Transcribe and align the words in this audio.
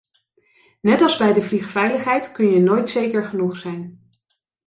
Net 0.81 1.01
als 1.01 1.17
bij 1.17 1.33
de 1.33 1.41
vliegveiligheid, 1.41 2.31
kun 2.31 2.49
je 2.49 2.59
nooit 2.59 2.89
zeker 2.89 3.23
genoeg 3.23 3.55
zijn. 3.57 4.09